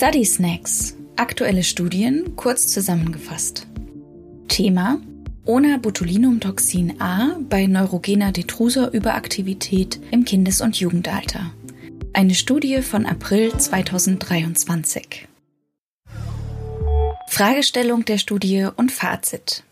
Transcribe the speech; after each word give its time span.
Study 0.00 0.24
Snacks. 0.24 0.96
Aktuelle 1.16 1.64
Studien 1.64 2.36
kurz 2.36 2.68
zusammengefasst. 2.68 3.66
Thema 4.46 5.00
Ona-Botulinumtoxin 5.44 7.00
A 7.00 7.36
bei 7.40 7.66
neurogener 7.66 8.30
Detrusor-Überaktivität 8.30 9.98
im 10.12 10.24
Kindes- 10.24 10.60
und 10.60 10.78
Jugendalter. 10.78 11.50
Eine 12.12 12.36
Studie 12.36 12.80
von 12.82 13.06
April 13.06 13.58
2023. 13.58 15.26
Fragestellung 17.26 18.04
der 18.04 18.18
Studie 18.18 18.68
und 18.76 18.92
Fazit. 18.92 19.64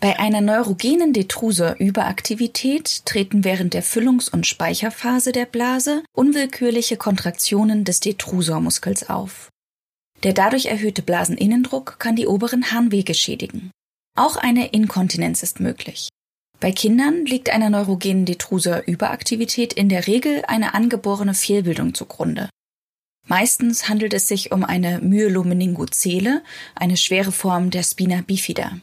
Bei 0.00 0.18
einer 0.18 0.40
neurogenen 0.40 1.12
Detrusor-Überaktivität 1.12 3.06
treten 3.06 3.44
während 3.44 3.74
der 3.74 3.84
Füllungs- 3.84 4.28
und 4.28 4.44
Speicherphase 4.44 5.30
der 5.30 5.46
Blase 5.46 6.02
unwillkürliche 6.12 6.96
Kontraktionen 6.96 7.84
des 7.84 8.00
Detrusormuskels 8.00 9.08
auf. 9.08 9.51
Der 10.22 10.32
dadurch 10.32 10.66
erhöhte 10.66 11.02
Blaseninnendruck 11.02 11.98
kann 11.98 12.16
die 12.16 12.26
oberen 12.26 12.70
Harnwege 12.70 13.14
schädigen. 13.14 13.70
Auch 14.16 14.36
eine 14.36 14.68
Inkontinenz 14.68 15.42
ist 15.42 15.58
möglich. 15.58 16.08
Bei 16.60 16.70
Kindern 16.70 17.24
liegt 17.26 17.50
einer 17.50 17.70
neurogenen 17.70 18.24
Detrusor-Überaktivität 18.24 19.72
in 19.72 19.88
der 19.88 20.06
Regel 20.06 20.44
eine 20.46 20.74
angeborene 20.74 21.34
Fehlbildung 21.34 21.94
zugrunde. 21.94 22.48
Meistens 23.26 23.88
handelt 23.88 24.14
es 24.14 24.28
sich 24.28 24.52
um 24.52 24.64
eine 24.64 25.00
Myelomeningozele, 25.00 26.42
eine 26.74 26.96
schwere 26.96 27.32
Form 27.32 27.70
der 27.70 27.82
Spina 27.82 28.20
bifida. 28.20 28.78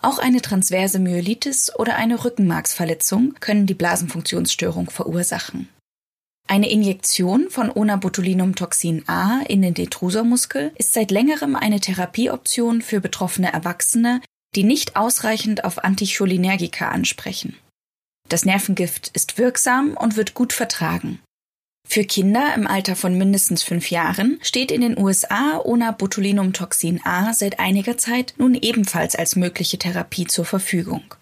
Auch 0.00 0.18
eine 0.18 0.40
transverse 0.40 0.98
Myelitis 0.98 1.74
oder 1.76 1.96
eine 1.96 2.24
Rückenmarksverletzung 2.24 3.34
können 3.40 3.66
die 3.66 3.74
Blasenfunktionsstörung 3.74 4.88
verursachen. 4.88 5.68
Eine 6.50 6.68
Injektion 6.68 7.48
von 7.48 7.70
Onabotulinumtoxin 7.70 9.08
A 9.08 9.40
in 9.46 9.62
den 9.62 9.72
Detrusormuskel 9.72 10.72
ist 10.74 10.92
seit 10.92 11.12
längerem 11.12 11.54
eine 11.54 11.78
Therapieoption 11.78 12.82
für 12.82 13.00
betroffene 13.00 13.52
Erwachsene, 13.52 14.20
die 14.56 14.64
nicht 14.64 14.96
ausreichend 14.96 15.62
auf 15.62 15.84
Anticholinergika 15.84 16.88
ansprechen. 16.88 17.54
Das 18.28 18.44
Nervengift 18.44 19.12
ist 19.14 19.38
wirksam 19.38 19.96
und 19.96 20.16
wird 20.16 20.34
gut 20.34 20.52
vertragen. 20.52 21.20
Für 21.88 22.02
Kinder 22.02 22.52
im 22.56 22.66
Alter 22.66 22.96
von 22.96 23.16
mindestens 23.16 23.62
fünf 23.62 23.92
Jahren 23.92 24.40
steht 24.42 24.72
in 24.72 24.80
den 24.80 24.98
USA 24.98 25.60
Onabotulinumtoxin 25.64 27.00
A 27.04 27.32
seit 27.32 27.60
einiger 27.60 27.96
Zeit 27.96 28.34
nun 28.38 28.56
ebenfalls 28.56 29.14
als 29.14 29.36
mögliche 29.36 29.78
Therapie 29.78 30.26
zur 30.26 30.46
Verfügung. 30.46 31.14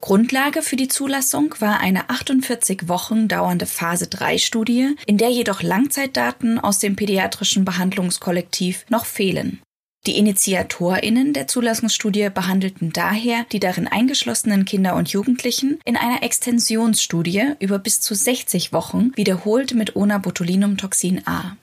Grundlage 0.00 0.62
für 0.62 0.76
die 0.76 0.88
Zulassung 0.88 1.54
war 1.58 1.80
eine 1.80 2.08
48 2.08 2.88
Wochen 2.88 3.26
dauernde 3.26 3.66
Phase 3.66 4.06
3 4.06 4.38
Studie, 4.38 4.94
in 5.06 5.18
der 5.18 5.30
jedoch 5.30 5.60
Langzeitdaten 5.60 6.60
aus 6.60 6.78
dem 6.78 6.94
pädiatrischen 6.94 7.64
Behandlungskollektiv 7.64 8.86
noch 8.88 9.06
fehlen. 9.06 9.60
Die 10.06 10.16
Initiatorinnen 10.16 11.32
der 11.32 11.48
Zulassungsstudie 11.48 12.30
behandelten 12.30 12.92
daher 12.92 13.44
die 13.50 13.58
darin 13.58 13.88
eingeschlossenen 13.88 14.64
Kinder 14.64 14.94
und 14.94 15.08
Jugendlichen 15.08 15.80
in 15.84 15.96
einer 15.96 16.22
Extensionsstudie 16.22 17.54
über 17.58 17.80
bis 17.80 18.00
zu 18.00 18.14
60 18.14 18.72
Wochen 18.72 19.10
wiederholt 19.16 19.74
mit 19.74 19.96
Onabotulinumtoxin 19.96 21.26
A. 21.26 21.56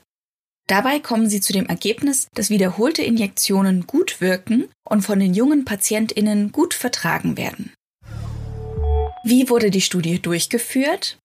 Dabei 0.68 0.98
kommen 1.00 1.30
sie 1.30 1.40
zu 1.40 1.52
dem 1.52 1.66
Ergebnis, 1.66 2.28
dass 2.34 2.50
wiederholte 2.50 3.02
Injektionen 3.02 3.86
gut 3.86 4.20
wirken 4.20 4.68
und 4.84 5.02
von 5.02 5.18
den 5.18 5.32
jungen 5.32 5.64
Patientinnen 5.64 6.52
gut 6.52 6.74
vertragen 6.74 7.36
werden. 7.36 7.72
Wie 9.28 9.48
wurde 9.48 9.72
die 9.72 9.80
Studie 9.80 10.22
durchgeführt? 10.22 11.18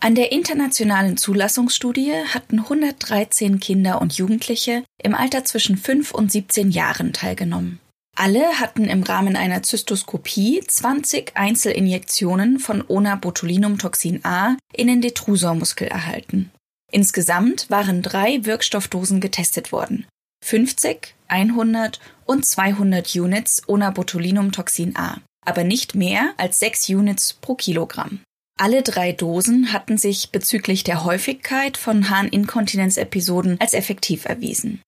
An 0.00 0.14
der 0.14 0.30
internationalen 0.30 1.16
Zulassungsstudie 1.16 2.12
hatten 2.32 2.60
113 2.60 3.58
Kinder 3.58 4.00
und 4.00 4.12
Jugendliche 4.12 4.84
im 5.02 5.16
Alter 5.16 5.44
zwischen 5.44 5.76
5 5.76 6.12
und 6.14 6.30
17 6.30 6.70
Jahren 6.70 7.12
teilgenommen. 7.12 7.80
Alle 8.16 8.60
hatten 8.60 8.84
im 8.84 9.02
Rahmen 9.02 9.34
einer 9.34 9.64
Zystoskopie 9.64 10.62
20 10.64 11.32
Einzelinjektionen 11.36 12.60
von 12.60 12.84
Onabotulinumtoxin 12.86 14.24
A 14.24 14.56
in 14.72 14.86
den 14.86 15.00
Detrusormuskel 15.00 15.88
erhalten. 15.88 16.52
Insgesamt 16.92 17.68
waren 17.68 18.02
drei 18.02 18.44
Wirkstoffdosen 18.44 19.18
getestet 19.18 19.72
worden. 19.72 20.06
50, 20.44 21.16
100 21.26 21.98
und 22.26 22.46
200 22.46 23.16
Units 23.16 23.68
Onabotulinumtoxin 23.68 24.94
A, 24.94 25.20
aber 25.44 25.64
nicht 25.64 25.94
mehr 25.94 26.34
als 26.36 26.58
6 26.58 26.88
Units 26.90 27.34
pro 27.34 27.54
Kilogramm. 27.54 28.20
Alle 28.58 28.82
drei 28.82 29.12
Dosen 29.12 29.72
hatten 29.72 29.98
sich 29.98 30.30
bezüglich 30.30 30.84
der 30.84 31.04
Häufigkeit 31.04 31.76
von 31.76 32.08
Harninkontinenzepisoden 32.08 33.60
als 33.60 33.74
effektiv 33.74 34.26
erwiesen. 34.26 34.80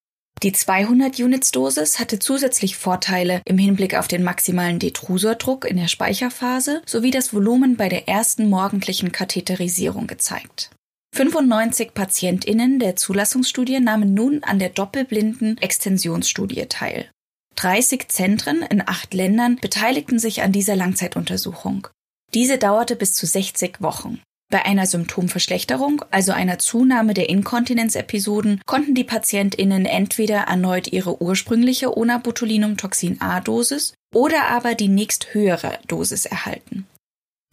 Die 0.43 0.51
200 0.51 1.19
Units 1.19 1.51
Dosis 1.51 1.99
hatte 1.99 2.19
zusätzlich 2.19 2.77
Vorteile 2.77 3.41
im 3.45 3.57
Hinblick 3.57 3.95
auf 3.95 4.07
den 4.07 4.23
maximalen 4.23 4.77
Detrusordruck 4.77 5.65
in 5.65 5.77
der 5.77 5.87
Speicherphase 5.87 6.83
sowie 6.85 7.09
das 7.09 7.33
Volumen 7.33 7.75
bei 7.75 7.89
der 7.89 8.07
ersten 8.07 8.47
morgendlichen 8.47 9.11
Katheterisierung 9.11 10.05
gezeigt. 10.05 10.69
95 11.15 11.95
PatientInnen 11.95 12.77
der 12.77 12.95
Zulassungsstudie 12.95 13.79
nahmen 13.79 14.13
nun 14.13 14.43
an 14.43 14.59
der 14.59 14.69
doppelblinden 14.69 15.57
Extensionsstudie 15.57 16.67
teil. 16.67 17.09
30 17.57 18.07
Zentren 18.09 18.61
in 18.61 18.87
acht 18.87 19.13
Ländern 19.13 19.57
beteiligten 19.57 20.19
sich 20.19 20.43
an 20.43 20.51
dieser 20.51 20.75
Langzeituntersuchung. 20.75 21.87
Diese 22.33 22.57
dauerte 22.57 22.95
bis 22.95 23.13
zu 23.13 23.25
60 23.25 23.81
Wochen. 23.81 24.21
Bei 24.49 24.63
einer 24.63 24.85
Symptomverschlechterung, 24.85 26.05
also 26.11 26.31
einer 26.31 26.59
Zunahme 26.59 27.13
der 27.13 27.29
Inkontinenzepisoden, 27.29 28.61
konnten 28.65 28.95
die 28.95 29.03
PatientInnen 29.03 29.85
entweder 29.85 30.41
erneut 30.41 30.87
ihre 30.87 31.21
ursprüngliche 31.21 31.97
Onabotulinumtoxin 31.97 33.21
A-Dosis 33.21 33.93
oder 34.13 34.47
aber 34.49 34.75
die 34.75 34.87
nächsthöhere 34.87 35.79
Dosis 35.87 36.25
erhalten. 36.25 36.85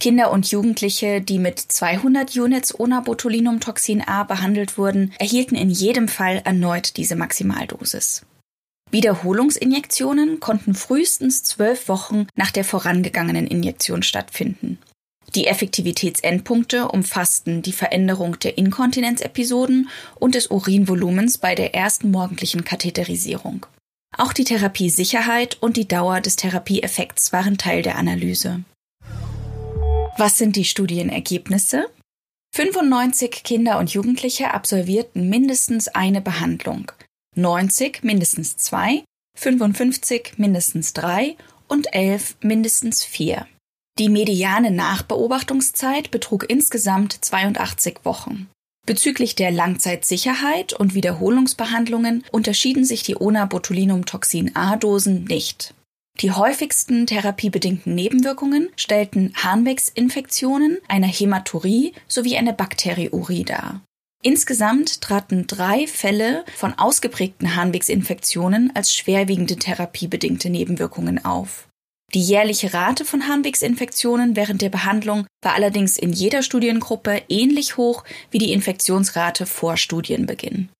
Kinder 0.00 0.30
und 0.32 0.50
Jugendliche, 0.50 1.20
die 1.20 1.38
mit 1.38 1.58
200 1.58 2.36
Units 2.36 2.78
Onabotulinumtoxin 2.78 4.02
A 4.02 4.24
behandelt 4.24 4.76
wurden, 4.76 5.14
erhielten 5.18 5.56
in 5.56 5.70
jedem 5.70 6.08
Fall 6.08 6.42
erneut 6.44 6.96
diese 6.96 7.16
Maximaldosis. 7.16 8.22
Wiederholungsinjektionen 8.94 10.38
konnten 10.38 10.76
frühestens 10.76 11.42
zwölf 11.42 11.88
Wochen 11.88 12.28
nach 12.36 12.52
der 12.52 12.64
vorangegangenen 12.64 13.48
Injektion 13.48 14.04
stattfinden. 14.04 14.78
Die 15.34 15.48
Effektivitätsendpunkte 15.48 16.86
umfassten 16.86 17.60
die 17.60 17.72
Veränderung 17.72 18.38
der 18.38 18.56
Inkontinenzepisoden 18.56 19.88
und 20.14 20.36
des 20.36 20.46
Urinvolumens 20.46 21.38
bei 21.38 21.56
der 21.56 21.74
ersten 21.74 22.12
morgendlichen 22.12 22.64
Katheterisierung. 22.64 23.66
Auch 24.16 24.32
die 24.32 24.44
Therapiesicherheit 24.44 25.58
und 25.60 25.76
die 25.76 25.88
Dauer 25.88 26.20
des 26.20 26.36
Therapieeffekts 26.36 27.32
waren 27.32 27.58
Teil 27.58 27.82
der 27.82 27.96
Analyse. 27.96 28.62
Was 30.16 30.38
sind 30.38 30.54
die 30.54 30.64
Studienergebnisse? 30.64 31.88
95 32.54 33.42
Kinder 33.42 33.80
und 33.80 33.92
Jugendliche 33.92 34.54
absolvierten 34.54 35.28
mindestens 35.28 35.88
eine 35.88 36.20
Behandlung. 36.20 36.92
90 37.34 38.02
mindestens 38.02 38.56
zwei, 38.56 39.04
55 39.36 40.34
mindestens 40.36 40.92
drei 40.92 41.36
und 41.68 41.92
11 41.92 42.36
mindestens 42.40 43.04
vier. 43.04 43.46
Die 43.98 44.08
mediane 44.08 44.70
Nachbeobachtungszeit 44.70 46.10
betrug 46.10 46.48
insgesamt 46.48 47.12
82 47.24 48.00
Wochen. 48.04 48.48
Bezüglich 48.86 49.34
der 49.34 49.50
Langzeitsicherheit 49.50 50.74
und 50.74 50.94
Wiederholungsbehandlungen 50.94 52.24
unterschieden 52.32 52.84
sich 52.84 53.02
die 53.02 53.16
Onabotulinumtoxin 53.16 54.54
A-Dosen 54.56 55.24
nicht. 55.24 55.74
Die 56.20 56.30
häufigsten 56.30 57.06
therapiebedingten 57.06 57.94
Nebenwirkungen 57.94 58.68
stellten 58.76 59.32
Harnwegsinfektionen, 59.34 60.78
eine 60.86 61.06
Hämaturie 61.06 61.92
sowie 62.06 62.36
eine 62.36 62.52
Bakteriurie 62.52 63.44
dar. 63.44 63.80
Insgesamt 64.26 65.02
traten 65.02 65.46
drei 65.46 65.86
Fälle 65.86 66.46
von 66.56 66.72
ausgeprägten 66.72 67.56
Harnwegsinfektionen 67.56 68.74
als 68.74 68.94
schwerwiegende 68.94 69.56
therapiebedingte 69.56 70.48
Nebenwirkungen 70.48 71.22
auf. 71.26 71.68
Die 72.14 72.22
jährliche 72.22 72.72
Rate 72.72 73.04
von 73.04 73.28
Harnwegsinfektionen 73.28 74.34
während 74.34 74.62
der 74.62 74.70
Behandlung 74.70 75.26
war 75.42 75.52
allerdings 75.52 75.98
in 75.98 76.10
jeder 76.10 76.42
Studiengruppe 76.42 77.20
ähnlich 77.28 77.76
hoch 77.76 78.02
wie 78.30 78.38
die 78.38 78.54
Infektionsrate 78.54 79.44
vor 79.44 79.76
Studienbeginn. 79.76 80.70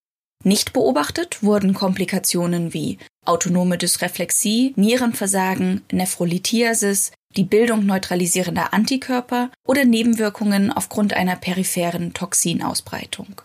Nicht 0.43 0.73
beobachtet 0.73 1.43
wurden 1.43 1.75
Komplikationen 1.75 2.73
wie 2.73 2.97
autonome 3.27 3.77
Dysreflexie, 3.77 4.73
Nierenversagen, 4.77 5.83
Nephrolithiasis, 5.93 7.13
die 7.37 7.45
Bildung 7.45 7.87
neutralisierender 7.87 8.73
Antikörper 8.73 9.51
oder 9.67 9.85
Nebenwirkungen 9.85 10.73
aufgrund 10.73 11.15
einer 11.15 11.37
peripheren 11.37 12.15
Toxinausbreitung. 12.15 13.41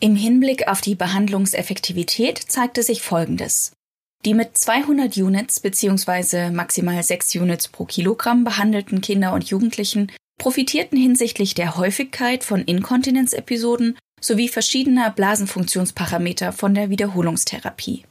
Im 0.00 0.16
Hinblick 0.16 0.68
auf 0.68 0.80
die 0.80 0.94
Behandlungseffektivität 0.94 2.38
zeigte 2.38 2.82
sich 2.82 3.00
Folgendes. 3.02 3.72
Die 4.24 4.34
mit 4.34 4.58
200 4.58 5.16
Units 5.16 5.60
bzw. 5.60 6.50
maximal 6.50 7.02
6 7.02 7.36
Units 7.36 7.68
pro 7.68 7.84
Kilogramm 7.84 8.44
behandelten 8.44 9.00
Kinder 9.00 9.32
und 9.32 9.44
Jugendlichen 9.44 10.12
profitierten 10.38 10.98
hinsichtlich 10.98 11.54
der 11.54 11.76
Häufigkeit 11.76 12.44
von 12.44 12.62
Inkontinenzepisoden 12.62 13.96
sowie 14.20 14.48
verschiedener 14.48 15.10
Blasenfunktionsparameter 15.10 16.52
von 16.52 16.74
der 16.74 16.90
Wiederholungstherapie. 16.90 18.04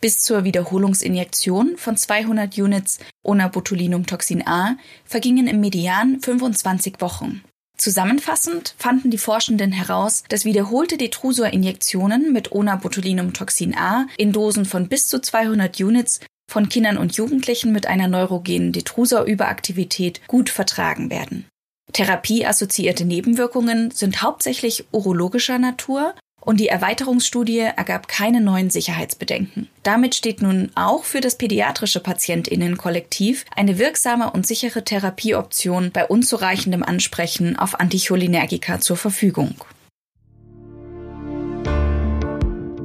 Bis 0.00 0.20
zur 0.20 0.44
Wiederholungsinjektion 0.44 1.76
von 1.76 1.94
200 1.94 2.56
Units 2.56 3.00
Onabotulinumtoxin 3.22 4.46
A 4.46 4.76
vergingen 5.04 5.46
im 5.46 5.60
Median 5.60 6.20
25 6.20 7.00
Wochen. 7.00 7.42
Zusammenfassend 7.76 8.74
fanden 8.78 9.10
die 9.10 9.18
Forschenden 9.18 9.72
heraus, 9.72 10.24
dass 10.28 10.46
wiederholte 10.46 10.96
Detrusor-Injektionen 10.96 12.32
mit 12.32 12.52
Onabotulinumtoxin 12.52 13.76
A 13.76 14.06
in 14.16 14.32
Dosen 14.32 14.64
von 14.64 14.88
bis 14.88 15.06
zu 15.06 15.20
200 15.20 15.78
Units 15.80 16.20
von 16.50 16.70
Kindern 16.70 16.96
und 16.96 17.16
Jugendlichen 17.16 17.72
mit 17.72 17.86
einer 17.86 18.08
neurogenen 18.08 18.72
Detrusor-Überaktivität 18.72 20.26
gut 20.26 20.48
vertragen 20.48 21.10
werden. 21.10 21.46
Therapieassoziierte 21.92 23.04
Nebenwirkungen 23.04 23.90
sind 23.90 24.22
hauptsächlich 24.22 24.86
urologischer 24.92 25.58
Natur 25.58 26.14
und 26.40 26.58
die 26.58 26.68
Erweiterungsstudie 26.68 27.58
ergab 27.58 28.08
keine 28.08 28.40
neuen 28.40 28.70
Sicherheitsbedenken. 28.70 29.68
Damit 29.82 30.14
steht 30.14 30.42
nun 30.42 30.70
auch 30.74 31.04
für 31.04 31.20
das 31.20 31.36
pädiatrische 31.36 32.00
Patientinnenkollektiv 32.00 33.44
eine 33.54 33.78
wirksame 33.78 34.30
und 34.30 34.46
sichere 34.46 34.84
Therapieoption 34.84 35.90
bei 35.92 36.06
unzureichendem 36.06 36.82
Ansprechen 36.82 37.58
auf 37.58 37.78
Anticholinergika 37.78 38.80
zur 38.80 38.96
Verfügung. 38.96 39.54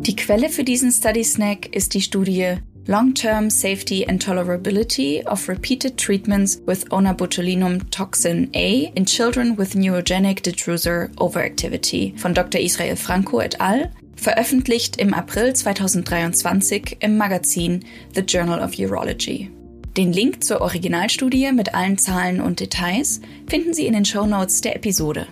Die 0.05 0.15
Quelle 0.15 0.49
für 0.49 0.63
diesen 0.63 0.91
Study 0.91 1.23
Snack 1.23 1.75
ist 1.75 1.95
die 1.95 2.01
Studie 2.01 2.57
long-term 2.87 3.49
safety 3.49 4.05
and 4.07 4.23
tolerability 4.23 5.23
of 5.25 5.47
repeated 5.49 5.97
treatments 5.97 6.59
with 6.65 6.87
onabotulinum 6.89 7.89
toxin 7.89 8.49
A 8.53 8.91
in 8.95 9.05
children 9.05 9.55
with 9.55 9.73
neurogenic 9.73 10.41
detrusor 10.41 11.09
overactivity 11.15 12.17
von 12.19 12.33
Dr. 12.33 12.59
Israel 12.59 12.95
Franco 12.95 13.39
et 13.39 13.59
al., 13.59 13.91
veröffentlicht 14.15 14.97
im 14.97 15.13
April 15.13 15.53
2023 15.53 16.97
im 17.01 17.17
Magazin 17.17 17.83
The 18.13 18.21
Journal 18.21 18.61
of 18.61 18.77
Urology. 18.77 19.51
Den 19.97 20.13
Link 20.13 20.43
zur 20.43 20.61
Originalstudie 20.61 21.51
mit 21.51 21.73
allen 21.73 21.97
Zahlen 21.97 22.41
und 22.41 22.59
Details 22.59 23.21
finden 23.47 23.73
Sie 23.73 23.87
in 23.87 23.93
den 23.93 24.05
Show 24.05 24.25
Notes 24.25 24.61
der 24.61 24.75
Episode. 24.75 25.27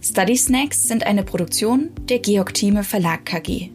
Study 0.00 0.36
Snacks 0.36 0.86
sind 0.86 1.06
eine 1.06 1.22
Produktion 1.22 1.90
der 2.08 2.18
Georg 2.18 2.54
Thieme 2.54 2.84
Verlag 2.84 3.24
KG. 3.24 3.70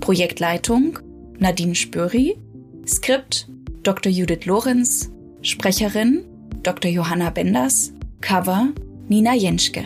Projektleitung 0.00 0.98
Nadine 1.38 1.74
Spöri, 1.74 2.36
Skript 2.86 3.48
Dr. 3.82 4.10
Judith 4.10 4.44
Lorenz, 4.46 5.10
Sprecherin 5.42 6.24
Dr. 6.62 6.88
Johanna 6.88 7.30
Benders, 7.30 7.92
Cover 8.20 8.68
Nina 9.08 9.32
Jenschke. 9.32 9.84